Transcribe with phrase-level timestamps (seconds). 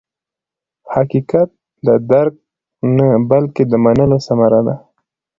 [0.93, 1.49] حقیقت
[1.85, 2.35] د درک
[2.97, 4.75] نه، بلکې د منلو ثمره ده.